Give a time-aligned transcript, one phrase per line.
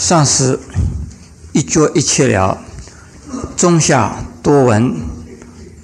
[0.00, 0.58] 上师
[1.52, 2.58] 一脚一切了，
[3.54, 4.96] 中下多闻，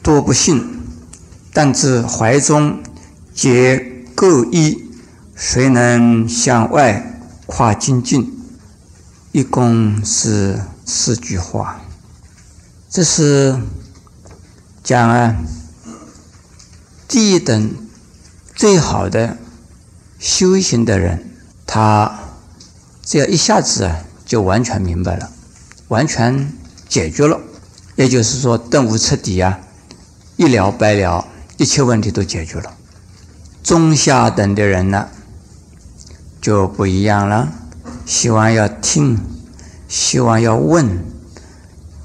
[0.02, 0.80] 多不信，
[1.52, 2.82] 但至怀中
[3.34, 3.76] 皆
[4.14, 4.90] 各异，
[5.34, 8.32] 谁能向外跨精进？
[9.32, 11.82] 一共是四句话，
[12.88, 13.60] 这是
[14.82, 15.36] 讲啊，
[17.06, 17.70] 第一等
[18.54, 19.36] 最好的
[20.18, 21.30] 修行的人，
[21.66, 22.18] 他
[23.04, 25.30] 只要一下子啊，就完全明白了，
[25.88, 26.52] 完全
[26.88, 27.40] 解决了，
[27.94, 29.60] 也就是说顿悟彻底啊，
[30.36, 31.24] 一了百了，
[31.56, 32.74] 一切问题都解决了。
[33.62, 35.08] 中下等的人呢，
[36.40, 37.48] 就不一样了。
[38.04, 39.18] 希望要听，
[39.88, 41.04] 希望要问，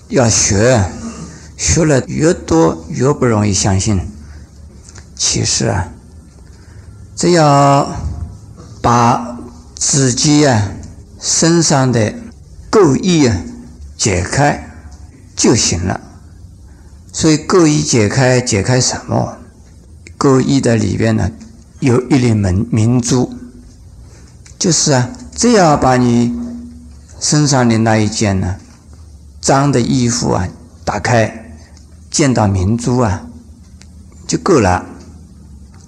[0.10, 0.84] 要学，
[1.58, 4.00] 学了越多越不容易相信。
[5.16, 5.90] 其实啊，
[7.16, 7.96] 只要
[8.82, 9.38] 把
[9.76, 10.72] 自己啊
[11.22, 12.14] 身上的
[12.72, 13.44] 垢意啊
[13.96, 14.68] 解开
[15.36, 16.02] 就行了。
[17.14, 19.38] 所以垢意解开，解开什么？
[20.18, 21.32] 垢意的里边呢，
[21.80, 23.34] 有一粒明明珠，
[24.58, 25.12] 就是啊。
[25.34, 26.38] 只要把你
[27.20, 28.58] 身上的那一件呢
[29.40, 30.48] 脏的衣服啊
[30.84, 31.56] 打开，
[32.12, 33.28] 见到明珠啊
[34.28, 34.86] 就够了。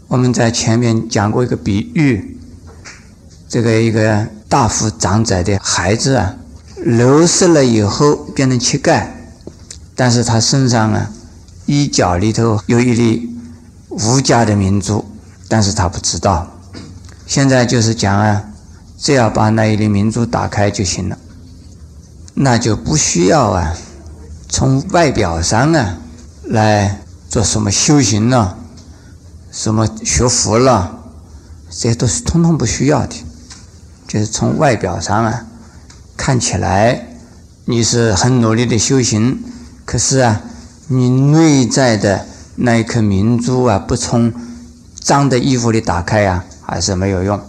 [0.07, 2.39] 我们在前面讲过一个比喻，
[3.47, 6.35] 这个一个大幅长者的孩子啊，
[6.75, 9.07] 流失了以后变成乞丐，
[9.95, 11.09] 但是他身上啊
[11.65, 13.35] 衣角里头有一粒
[13.89, 15.03] 无价的明珠，
[15.47, 16.47] 但是他不知道。
[17.25, 18.43] 现在就是讲啊。
[18.99, 21.17] 只要把那一粒明珠打开就行了，
[22.35, 23.73] 那就不需要啊，
[24.47, 25.97] 从外表上啊
[26.43, 28.55] 来做什么修行了，
[29.51, 30.99] 什么学佛了，
[31.71, 33.15] 这些都是通通不需要的。
[34.13, 35.47] 就是从外表上啊
[36.15, 37.07] 看起来
[37.65, 39.39] 你是很努力的修行，
[39.85, 40.43] 可是啊，
[40.87, 44.31] 你内在的那一颗明珠啊，不从
[45.01, 47.41] 脏的衣服里打开啊，还是没有用。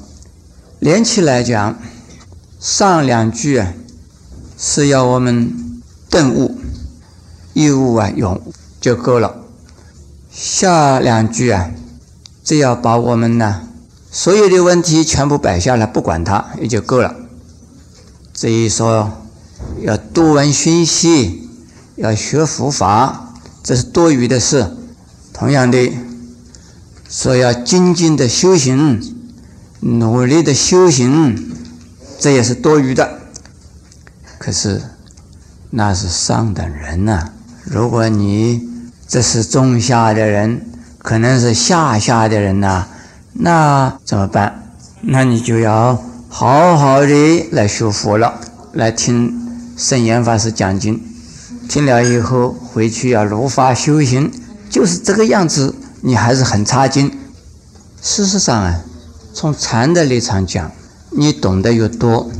[0.78, 1.76] 连起来讲，
[2.58, 3.74] 上两句啊
[4.56, 6.58] 是要我们顿悟、
[7.52, 8.40] 一悟啊永
[8.80, 9.34] 就够了；
[10.30, 11.70] 下两句啊，
[12.42, 13.68] 只要把我们呢
[14.14, 17.16] 所有的问题全部摆下来，不管它也就够了。
[18.32, 19.10] 至于说
[19.80, 21.50] 要多闻熏习，
[21.96, 24.68] 要学佛法，这是多余的事。
[25.32, 25.92] 同样的，
[27.10, 29.02] 说要精进的修行。
[29.80, 31.52] 努力的修行，
[32.20, 33.18] 这也是多余的。
[34.38, 34.80] 可是
[35.70, 37.32] 那是上等人呐。
[37.64, 38.62] 如果你
[39.08, 40.64] 这是中下的人，
[40.98, 42.86] 可能是下下的人呐，
[43.34, 44.72] 那怎么办？
[45.02, 48.40] 那你就要好好的来学佛了，
[48.72, 49.32] 来听
[49.76, 51.00] 圣严法师讲经。
[51.68, 54.30] 听了以后回去要如法修行，
[54.70, 55.74] 就是这个样子。
[56.00, 57.10] 你还是很差劲。
[58.00, 58.80] 事实上啊。
[59.36, 60.70] 从禅的立场讲，
[61.10, 62.30] 你懂得越多，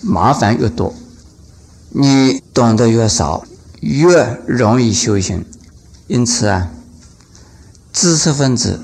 [0.00, 0.94] 麻烦越多；
[1.90, 3.44] 你懂得越少，
[3.80, 5.44] 越容易修行。
[6.06, 6.70] 因此啊，
[7.92, 8.80] 知识分子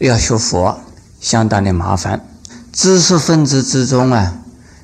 [0.00, 0.80] 要学佛，
[1.26, 2.24] 相当的麻烦。
[2.72, 4.36] 知识分子之中啊，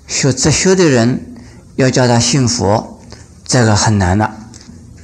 [0.09, 1.37] 学哲学的人
[1.77, 2.99] 要叫他信佛，
[3.45, 4.35] 这个很难了。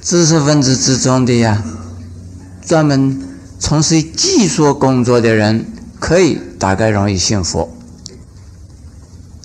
[0.02, 1.62] 知识分子之中的呀，
[2.66, 3.22] 专门
[3.56, 5.64] 从事技术工作的人。
[6.00, 7.68] 可以，大概容易信佛。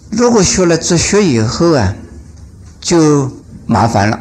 [0.10, 1.94] 如果学了哲学以后啊，
[2.82, 3.32] 就
[3.68, 4.20] 麻烦了。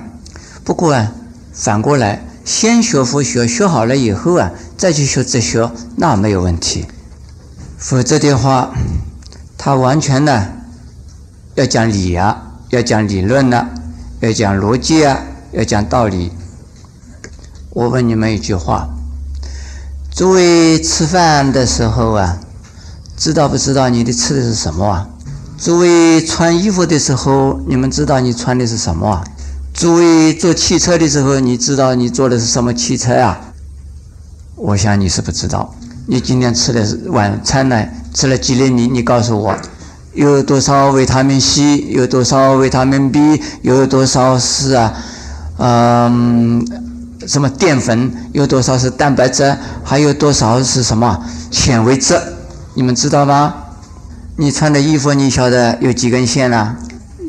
[0.62, 1.11] 不过啊，
[1.55, 6.84] 反过来，先学佛学，学好了以后啊，再去学哲学，那没有问题。
[7.82, 8.72] 否则的话，
[9.59, 10.47] 他完全呢
[11.56, 13.66] 要讲理啊，要讲理论呢，
[14.20, 15.19] 要讲逻辑啊，
[15.50, 16.31] 要讲道理。
[17.70, 18.88] 我问你们一句话。
[20.15, 22.38] 诸位吃饭的时候啊，
[23.16, 25.09] 知道不知道你的吃的是什么啊？
[25.59, 29.25] 诸位穿衣服的时候，你们知道你穿的是什么啊？
[29.75, 33.40] 诸位坐汽车的时候，你知道你坐的是什么汽车啊？
[34.55, 35.75] 我想你是不知道。
[36.06, 37.87] 你今天吃的晚餐呢？
[38.12, 38.88] 吃了几粒米？
[38.88, 39.56] 你告诉我，
[40.14, 41.78] 有多少维他命 C？
[41.90, 43.40] 有多少维他命 B？
[43.62, 44.93] 有多少是啊？
[45.58, 46.64] 嗯。
[47.25, 52.20] 什么淀粉有多少是蛋白质，还有多少是什么纤维质？
[52.75, 53.54] 你们知道吗？
[54.34, 56.76] 你穿的衣服，你晓得有几根线啊？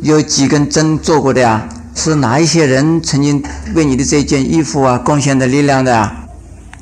[0.02, 1.70] 有几根针做过的呀？
[1.94, 3.44] 是哪一些人曾经
[3.76, 6.12] 为你的这件衣服啊贡献的力量的？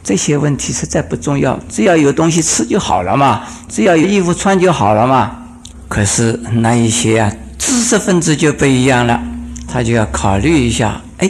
[0.03, 5.31] 这些问题实在不重要，只要有东西吃就好了嘛，只要有衣服穿就好了嘛。
[5.87, 9.21] 可是那一些啊知识分子就不一样了，
[9.67, 11.29] 他就要考虑一下，哎，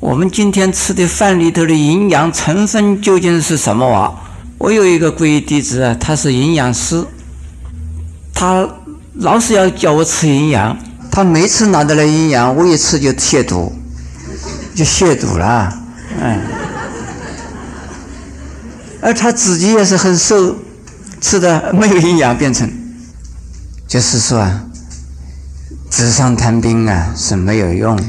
[0.00, 4.12] 我们今天吃的饭里头的营养成分究竟是什么啊？
[4.58, 7.04] 我有一个皈依弟子啊，他是营养师，
[8.32, 8.66] 他
[9.14, 10.74] 老是要叫我吃营养，
[11.10, 13.70] 他每次拿到了营养，我一吃就亵渎，
[14.74, 15.70] 就亵渎了，
[16.20, 16.40] 嗯，
[19.06, 20.56] 而他自己也是很瘦，
[21.20, 22.68] 吃的没有营养，变成，
[23.86, 24.64] 就是说啊。
[25.88, 28.02] 纸上谈兵啊是没有用的。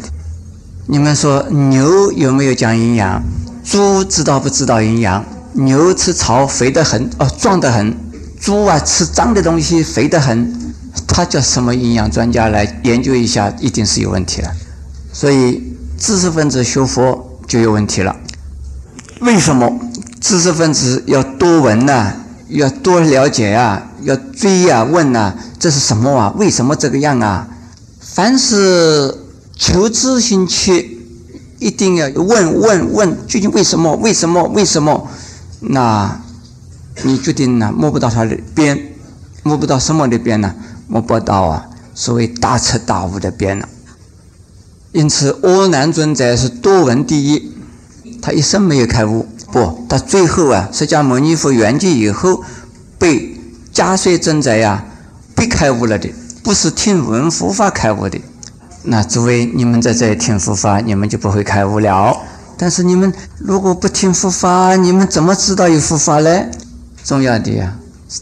[0.88, 3.22] 你们说牛有没有讲营养？
[3.64, 5.24] 猪知道不知道营养？
[5.54, 7.96] 牛吃草肥得很，哦，壮得很。
[8.42, 10.52] 猪啊吃脏的东西肥得很。
[11.08, 13.54] 他叫什么营养专家来研究一下？
[13.60, 14.52] 一定是有问题了。
[15.14, 18.16] 所以知识分子学佛就有问题了。
[19.22, 19.80] 为什么
[20.20, 22.14] 知识分子要多闻呐？
[22.50, 23.92] 要多了解呀？
[24.04, 24.84] 要追呀？
[24.84, 25.34] 问呐？
[25.60, 26.34] 这是什么啊？
[26.38, 27.48] 为什么这个样啊？
[28.00, 29.16] 凡是
[29.56, 30.86] 求知心切，
[31.60, 33.96] 一定要问问问，究竟为什么？
[33.98, 34.44] 为什么？
[34.46, 35.08] 为什么？
[35.60, 36.20] 那，
[37.04, 37.72] 你决定呢？
[37.76, 38.80] 摸不到它的边，
[39.44, 40.56] 摸不到什么的边呢？
[40.88, 43.68] 摸不到啊，所谓大彻大悟的边了。
[44.94, 47.52] 因此，阿难尊者是多闻第一，
[48.22, 52.44] 他一生没有开悟，不，他最后啊，释迦牟尼佛圆寂以后，
[52.98, 53.36] 被
[53.74, 54.86] 迦叶尊者呀
[55.36, 56.10] 被开悟了的。
[56.44, 58.22] 不是听闻佛法开悟的，
[58.84, 62.18] 那诸位你们在这里听佛法，你们就不会开悟了。
[62.58, 66.46] 但是你们如果不听佛法，你们怎么知道有佛法呢？
[67.04, 67.76] 重要的呀，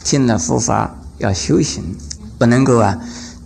[0.04, 1.96] 听了佛法要修行，
[2.38, 2.98] 不能够啊，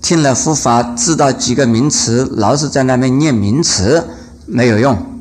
[0.01, 4.07] 听了佛法知道几个名词，老是在那边念名词
[4.45, 5.18] 没有用。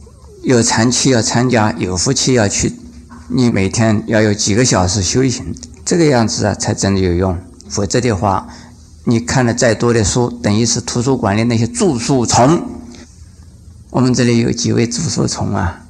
[0.49, 2.73] 有长期要参加，有福气要去，
[3.29, 5.55] 你每天要有几个小时修行，
[5.85, 7.39] 这个样子啊才真的有用。
[7.69, 8.49] 否则的话。
[9.05, 12.62] 你看了再多的书，等于是图书馆里那些著书虫。
[13.89, 15.83] 我们这里有几位著书虫啊？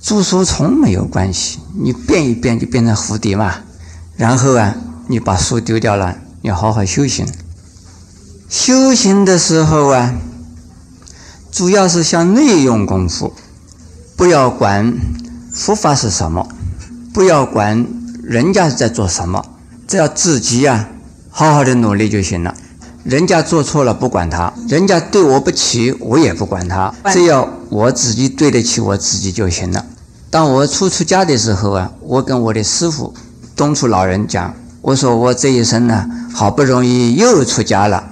[0.00, 3.54] 著书虫没有关系，你变一变就变成蝴蝶嘛。
[4.16, 4.74] 然后啊，
[5.06, 7.26] 你把书丢掉了，要好好修行。
[8.48, 10.14] 修行的时候啊，
[11.52, 13.32] 主要是向内用功夫，
[14.18, 14.92] 不要管
[15.54, 16.48] 佛法是什么，
[17.14, 17.86] 不要管
[18.20, 19.44] 人家在做什么，
[19.86, 20.88] 只要自己呀。
[21.30, 22.52] 好好的努力就行了。
[23.04, 29.86] 人家做错了不管他，人家对我不起我也不管他，只要我自己对得起我自己就行了。
[30.30, 33.14] 当我初出家的时候啊，我跟我的师傅
[33.54, 38.02] 东初老人讲，我说我这一生呢，好不容易又出家了。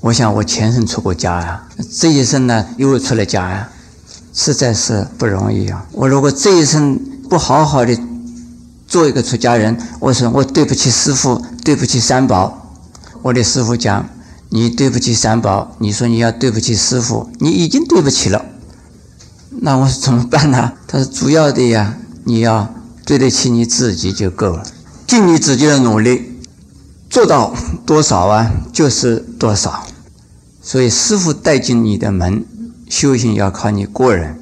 [0.00, 1.68] 我想我前生出过家啊，
[1.98, 3.70] 这一生呢又出了家呀，
[4.32, 5.86] 实在是不容易啊。
[5.92, 7.98] 我如果这一生不好好的。
[8.90, 12.74] 做一个出家人，我说我对不起师傅，对不起三宝。
[13.22, 14.04] 我的师傅讲，
[14.48, 18.44] 你对不起三宝，你说你要对不起师傅，你已经对不起了。
[19.60, 20.72] 那我怎么办呢？
[20.88, 22.74] 他说主要的呀，你要
[23.06, 24.64] 对得起你自己就够了，
[25.06, 26.40] 尽你自己的努力，
[27.08, 27.54] 做到
[27.86, 29.86] 多少啊，就是多少。
[30.60, 32.44] 所以师傅带进你的门，
[32.90, 34.38] 修行要靠你个人。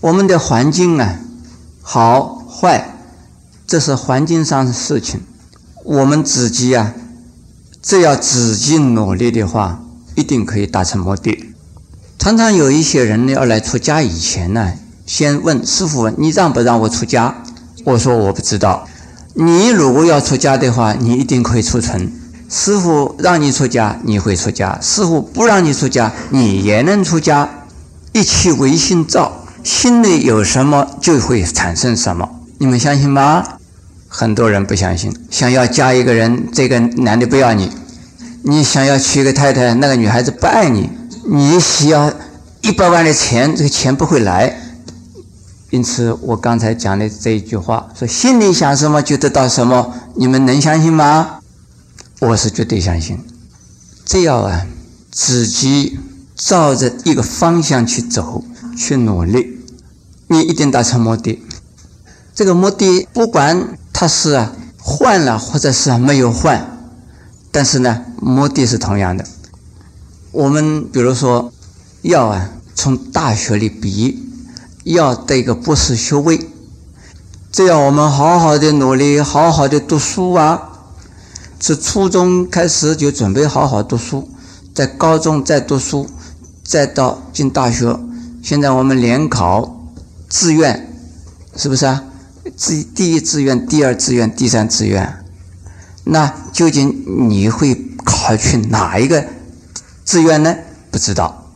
[0.00, 1.20] 我们的环境啊，
[1.80, 2.94] 好坏。
[3.66, 5.20] 这是环境上的事情，
[5.84, 6.94] 我们自己啊，
[7.82, 9.82] 只要自己努力的话，
[10.14, 11.52] 一定可以达成目的。
[12.18, 14.72] 常常有一些人呢，要来出家以前呢，
[15.04, 17.42] 先问师傅：“你让不让我出家？”
[17.84, 18.88] 我说：“我不知道。”
[19.34, 22.10] 你如果要出家的话，你一定可以出城。
[22.48, 27.48] 师傅让你出家，你会出家；师傅不让你出家，你也能出家。
[28.12, 32.28] 一切唯心造，心里有什么就会产生什么。
[32.58, 33.44] 你们相信吗？
[34.08, 35.14] 很多人不相信。
[35.30, 37.68] 想要嫁一个人，这个男的不要你；
[38.44, 40.88] 你想要娶一个太太，那个女孩子不爱你。
[41.28, 42.10] 你需要
[42.62, 44.56] 一百万的钱，这个钱不会来。
[45.70, 51.40] 因此，我刚才讲的这一句话，说心里想什么就得到什么，你们能相信吗？
[52.20, 53.18] 我是绝对相信。
[54.04, 54.66] 只要啊，
[55.10, 55.98] 自己
[56.34, 58.42] 照着一个方向去走，
[58.76, 59.58] 去努力，
[60.28, 61.42] 你一定达成目的。
[62.34, 66.88] 这个目的，不管他是换了，或者是没有换，
[67.50, 69.24] 但是呢，目的是同样的。
[70.32, 71.52] 我们比如说，
[72.02, 74.14] 要啊从大学里毕业，
[74.84, 76.48] 要得一个博士学位，
[77.50, 80.75] 只要我们好好的努力，好好的读书啊，
[81.58, 84.28] 是初中开始就准备好好读书，
[84.74, 86.08] 在高中再读书，
[86.62, 87.98] 再到进大学。
[88.42, 89.88] 现在我们联考
[90.28, 90.92] 志愿，
[91.56, 92.04] 是不是啊？
[92.56, 95.24] 志第一志愿、第二志愿、第三志愿，
[96.04, 99.26] 那究竟你会考去哪一个
[100.04, 100.54] 志愿呢？
[100.90, 101.50] 不知道，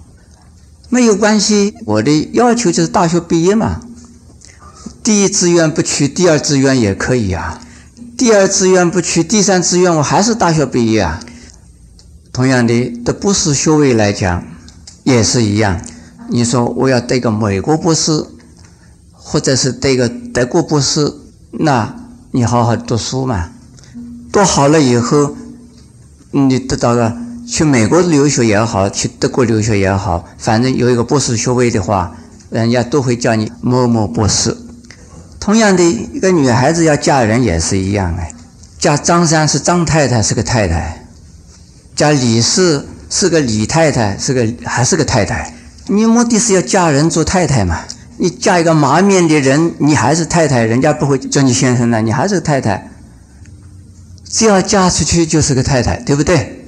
[0.88, 1.74] 没有关系。
[1.84, 3.80] 我的要求就是大学毕业嘛。
[5.04, 7.60] 第一志愿不去，第二志愿也可以啊。
[8.20, 11.20] 第二志愿不去，第三志愿我还是大学毕业啊。
[12.30, 14.44] 同样的，的博士学位来讲
[15.04, 15.80] 也是一样。
[16.28, 18.26] 你说我要得个美国博士，
[19.14, 21.10] 或者是得个德国博士，
[21.52, 21.96] 那
[22.32, 23.52] 你好好读书嘛。
[24.30, 25.34] 读好了以后，
[26.30, 27.16] 你得到了
[27.48, 32.14] 去美国留学也好，去德国留学也好，反正有一个博士学位的话，
[32.50, 34.54] 人家都会叫你某某博士。
[35.40, 38.32] 同样的，一个女孩子要嫁人也是一样哎，
[38.78, 41.06] 嫁张三是张太太是个太太，
[41.96, 45.52] 嫁李氏是个李太太是个还是个太太。
[45.86, 47.80] 你目的是要嫁人做太太嘛？
[48.18, 52.90] 你嫁一个麻面的人，你还是太太，人家不会叫你先生的，你还是太太。
[54.24, 56.62] 只要嫁出去就是个太太，对不对？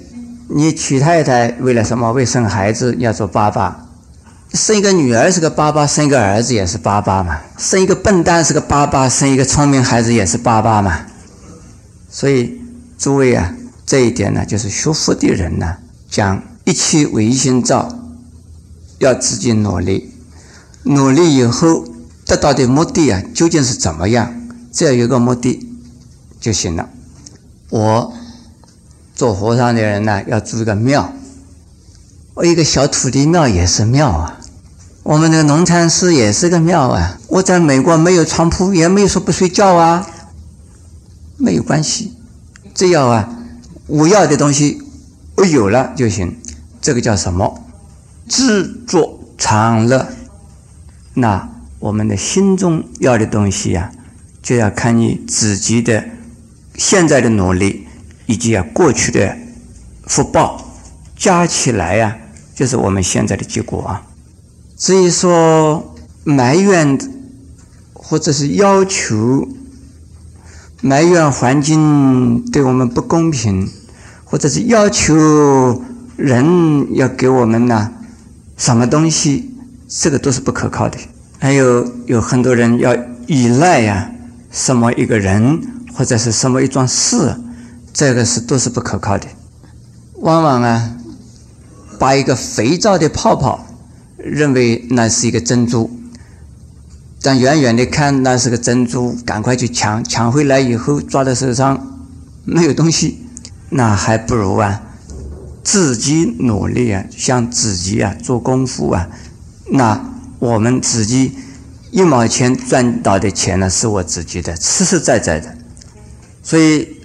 [0.49, 2.11] 你娶太太为了什么？
[2.13, 3.82] 为生孩子要做爸爸，
[4.55, 7.41] 生一个女儿是个爸爸，生一个儿子也是爸爸嘛。
[7.57, 11.07] 生一个笨蛋是个爸爸，生一个聪明孩子也是爸爸嘛。
[12.11, 12.61] 所以
[12.99, 13.55] 诸位啊，
[13.87, 15.77] 这一点呢，就是学佛的人呢，
[16.11, 17.99] 讲一切唯心造。
[18.99, 20.13] 要自己努力，
[20.85, 21.85] 努力以后
[22.25, 24.33] 得到的目的啊，究竟是怎么样？
[24.71, 25.67] 只要有个目的
[26.39, 26.89] 就行了。
[27.71, 28.15] 我
[29.15, 31.13] 做和尚的人呢，要住一个庙。
[32.35, 34.41] 我一个小土地庙也是庙啊，
[35.03, 37.19] 我们的农禅寺也是个庙啊。
[37.27, 40.07] 我在美国没有床铺，也没有说不睡觉啊，
[41.37, 42.15] 没有关系。
[42.73, 43.29] 只要啊，
[43.89, 44.81] 我要的东西
[45.37, 46.39] 我有了就行。
[46.81, 47.65] 这个叫什么？
[48.29, 50.07] 自作常乐，
[51.15, 51.49] 那
[51.81, 53.91] 我们的心中要的东西呀，
[54.41, 56.05] 就要看你自己的
[56.77, 57.89] 现在的努力，
[58.27, 59.37] 以及啊过去的
[60.07, 60.65] 福报
[61.17, 62.17] 加起来呀，
[62.55, 64.07] 就是我们现在的结果啊。
[64.83, 66.99] 至于说埋怨
[67.93, 69.47] 或者是要求
[70.81, 73.71] 埋怨环境对我们不公平，
[74.25, 75.85] 或者是要求
[76.17, 77.93] 人要给我们呢？
[78.57, 79.55] 什么东西，
[79.87, 80.99] 这个都是不可靠的。
[81.39, 82.93] 还有有很多人要
[83.29, 84.11] 依赖呀，
[84.51, 85.63] 什么一个人
[85.95, 87.37] 或者是什么一桩事，
[87.93, 89.29] 这个是都是不可靠的。
[90.17, 90.97] 往往啊，
[92.01, 93.65] 把一个肥皂的泡泡
[94.23, 95.91] 认为那是一个珍珠，
[97.21, 102.01] 但远远的看那是个珍珠，赶快去抢，抢回来以后抓在手上
[102.45, 103.19] 没有东西，
[103.71, 104.83] 那还不如啊。
[105.65, 109.09] 自己努力啊，向自己啊做功夫啊，
[109.71, 111.33] 那我们自己
[111.93, 115.57] 一毛钱赚到的钱呢，是我自己的，实实在在的。
[116.43, 116.97] 所以，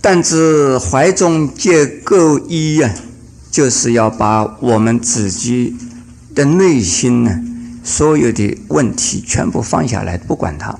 [0.00, 2.94] 但知怀中皆垢衣啊，
[3.50, 5.74] 就是要把我们自己
[6.34, 7.40] 的内心呢，
[7.84, 10.78] 所有的问题全部放下来，不管它。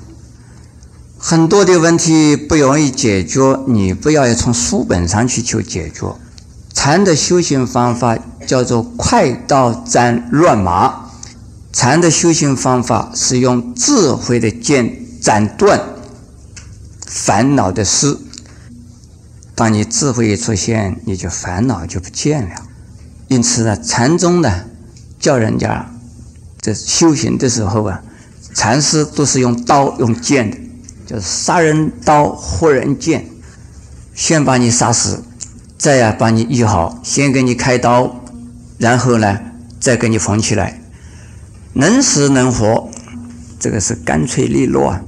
[1.19, 6.15] 很多的问题不容易解决，你不要从书本上去求解决。
[6.75, 11.11] 禅的修行方法叫做快刀斩乱麻。
[11.73, 15.81] 禅的修行方法是用智慧的剑斩断
[17.07, 18.21] 烦恼的丝。
[19.55, 22.55] 当你智慧一出现，你就烦恼就不见了。
[23.29, 24.65] 因此呢，禅宗呢
[25.19, 25.91] 叫人家
[26.61, 28.03] 这修行的时候啊，
[28.55, 30.57] 禅师都是用刀用剑的，
[31.07, 33.27] 就是杀人刀活人剑，
[34.15, 35.23] 先把你杀死。
[35.77, 38.23] 再呀，把你医好，先给你开刀，
[38.79, 39.39] 然后呢，
[39.79, 40.81] 再给你缝起来，
[41.75, 42.89] 能死能活，
[43.59, 45.03] 这个是干脆利落啊。